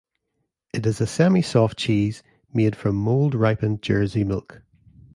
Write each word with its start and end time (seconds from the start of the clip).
It 0.73 0.87
is 0.87 0.99
a 0.99 1.05
semi-soft 1.05 1.77
cheese, 1.77 2.23
made 2.51 2.75
from 2.75 2.95
mould-ripened 2.95 3.83
Jersey 3.83 4.23
milk. 4.23 4.63